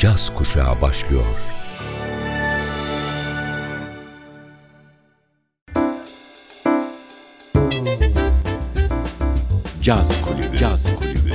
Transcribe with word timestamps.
caz 0.00 0.34
kuşağı 0.34 0.80
başlıyor. 0.82 1.24
Caz 9.82 10.22
Kulübü. 10.22 10.56
Caz 10.56 10.96
Kulübü. 10.96 11.32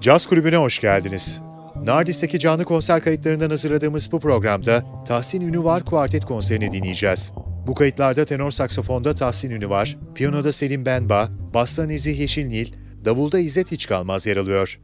Caz 0.00 0.26
Kulübü'ne 0.26 0.56
hoş 0.56 0.80
geldiniz. 0.80 1.42
Nardis'teki 1.84 2.38
canlı 2.38 2.64
konser 2.64 3.02
kayıtlarından 3.02 3.50
hazırladığımız 3.50 4.12
bu 4.12 4.20
programda 4.20 4.84
Tahsin 5.06 5.40
Ünüvar 5.40 5.84
Kuartet 5.84 6.24
konserini 6.24 6.70
dinleyeceğiz. 6.70 7.32
Bu 7.66 7.74
kayıtlarda 7.74 8.24
tenor 8.24 8.50
saksafonda 8.50 9.14
Tahsin 9.14 9.50
Ünüvar, 9.50 9.96
piyanoda 10.14 10.52
Selim 10.52 10.86
Benba, 10.86 11.28
basta 11.54 11.86
Nezih 11.86 12.20
Yeşilnil, 12.20 12.72
davulda 13.04 13.38
İzzet 13.38 13.72
Hiç 13.72 13.86
Kalmaz 13.86 14.26
yer 14.26 14.36
alıyor. 14.36 14.80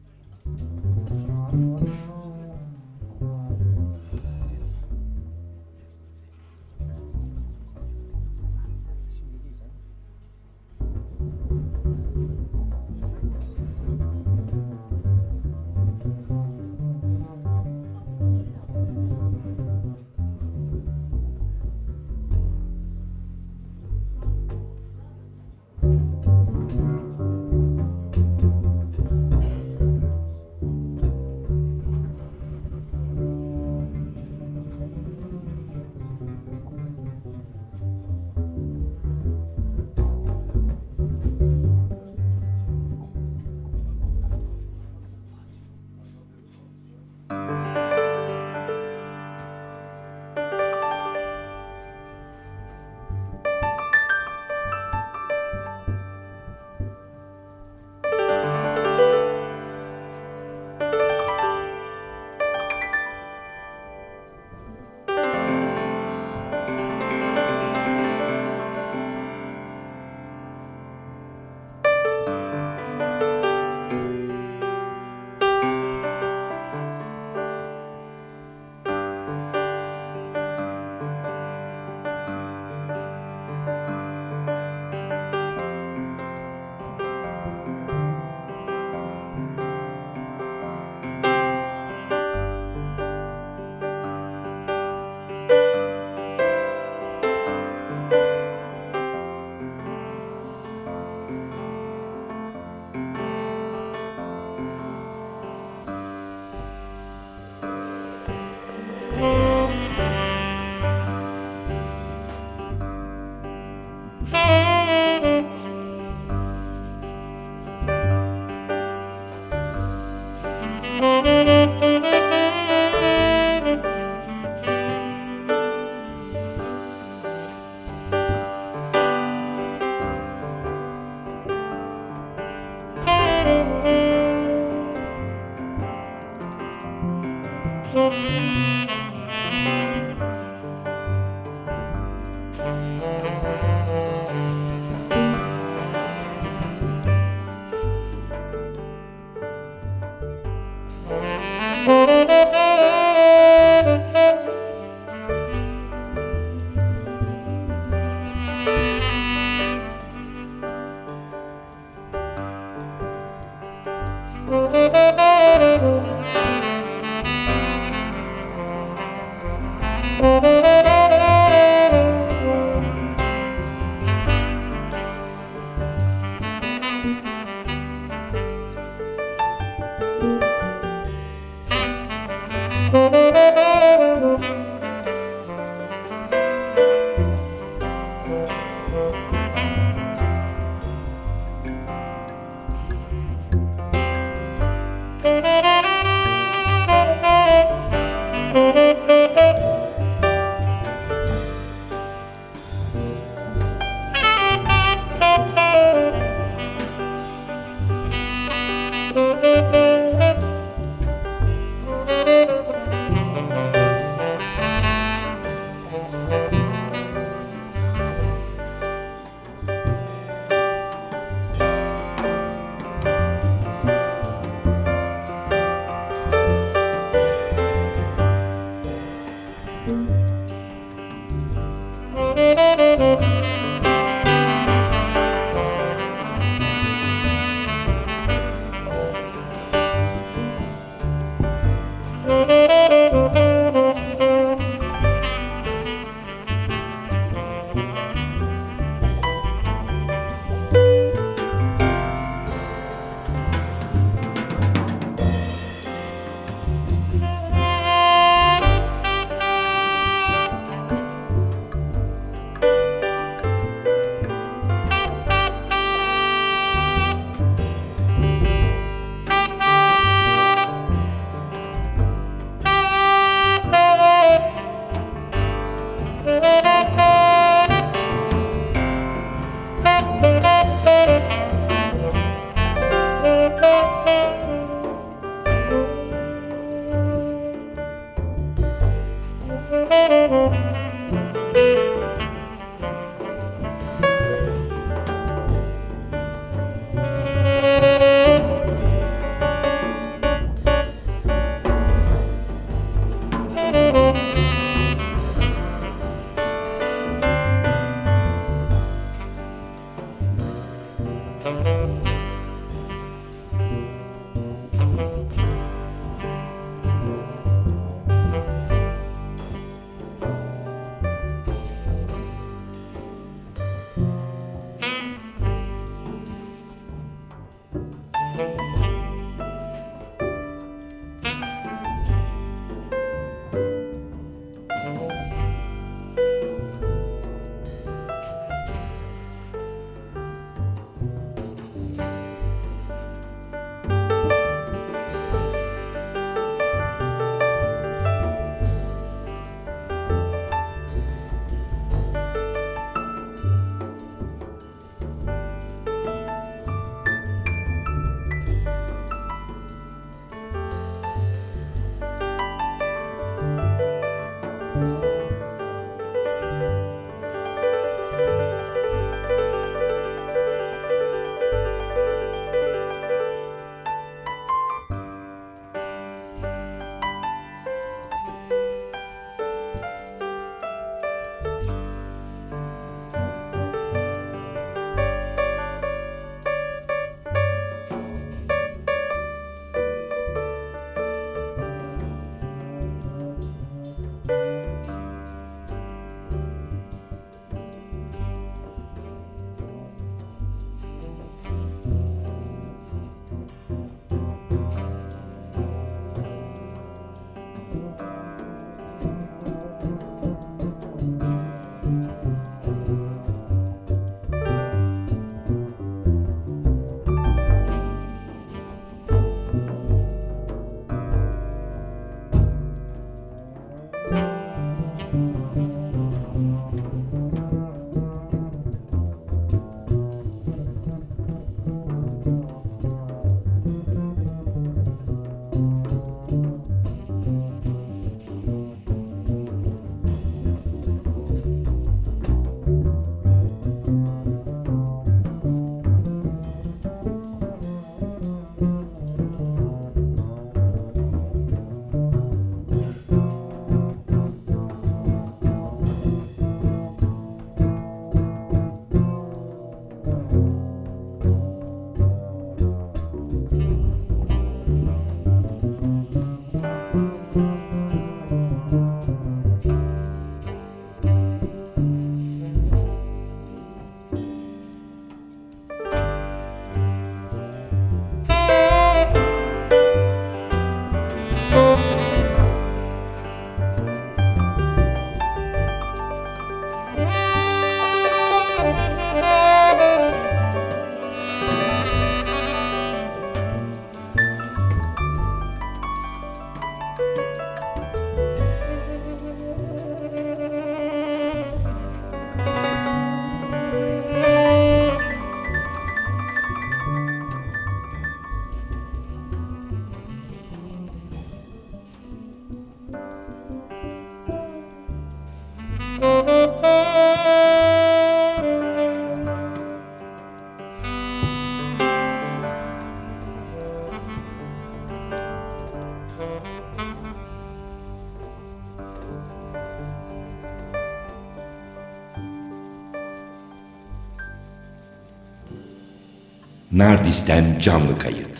Nardis'ten 536.71 537.59
canlı 537.59 537.99
kayıt. 537.99 538.30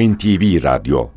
NTV 0.00 0.58
Radyo 0.60 1.10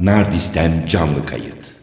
Nardis'ten 0.00 0.86
canlı 0.86 1.26
kayıt. 1.26 1.79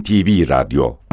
NTV 0.00 0.44
Radyo 0.48 1.09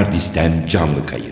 Nardis'ten 0.00 0.66
canlı 0.66 1.06
kayıt. 1.06 1.29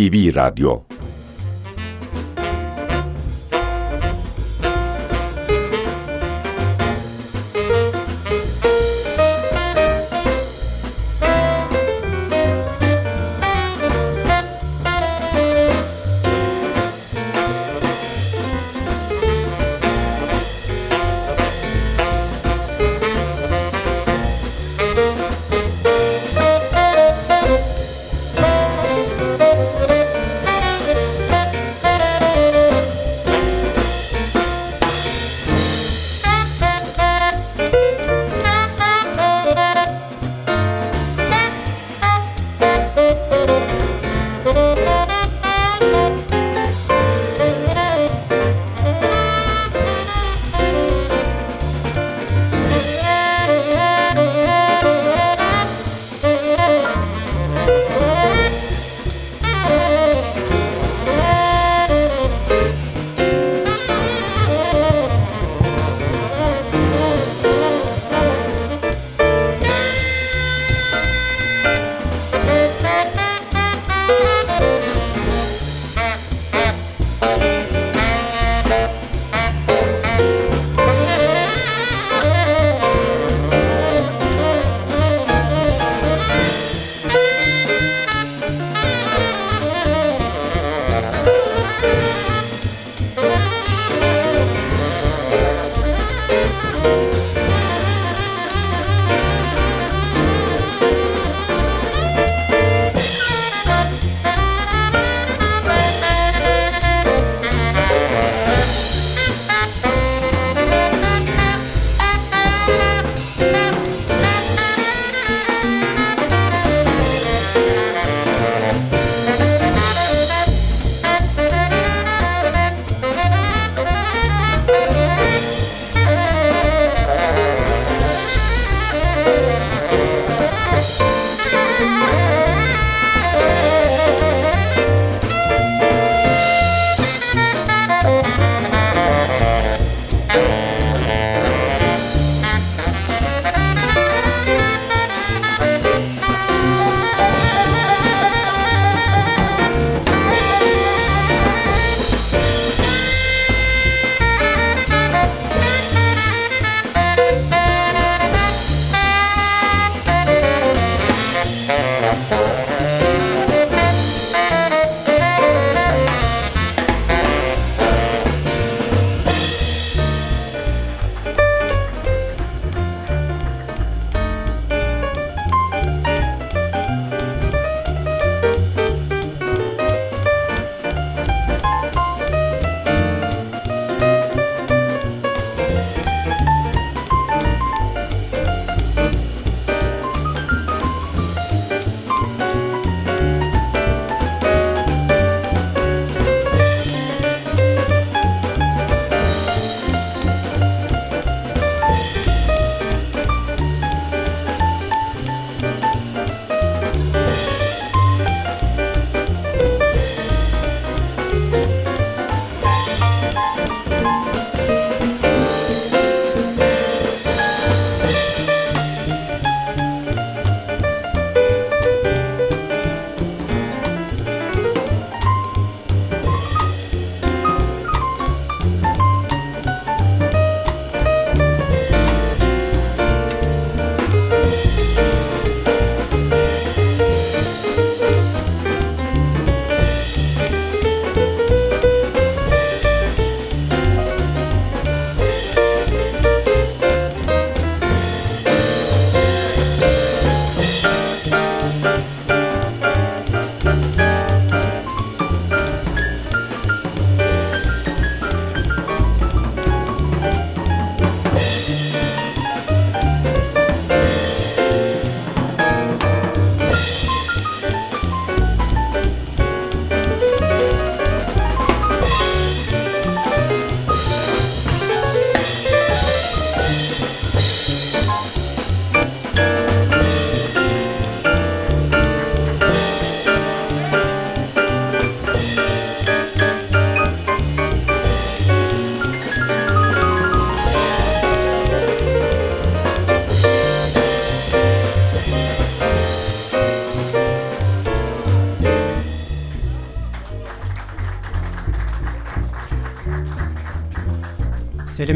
NTV 0.00 0.32
Radyo 0.32 0.99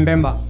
Bemba. 0.05 0.44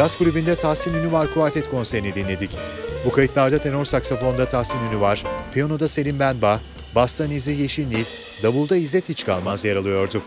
Yaz 0.00 0.18
kulübünde 0.18 0.54
Tahsin 0.54 0.94
Ünüvar 0.94 1.34
Kuartet 1.34 1.70
konserini 1.70 2.14
dinledik. 2.14 2.50
Bu 3.04 3.12
kayıtlarda 3.12 3.58
tenor 3.58 3.84
saksafonda 3.84 4.48
Tahsin 4.48 4.78
Ünüvar, 4.78 5.24
piyanoda 5.54 5.88
Selim 5.88 6.20
Benba, 6.20 6.60
basta 6.94 7.24
Nizi 7.24 7.52
Yeşilnil, 7.52 8.04
davulda 8.42 8.76
İzzet 8.76 9.08
Hiç 9.08 9.24
Kalmaz 9.24 9.64
yer 9.64 9.76
alıyordu. 9.76 10.22